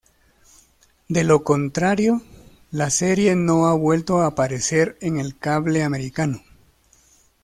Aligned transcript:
De 1.09 1.23
lo 1.23 1.43
contrario, 1.43 2.23
la 2.71 2.89
serie 2.89 3.35
no 3.35 3.67
ha 3.67 3.75
vuelto 3.75 4.19
a 4.21 4.25
aparecer 4.25 4.97
en 4.99 5.19
el 5.19 5.37
cable 5.37 5.83
americano. 5.83 6.41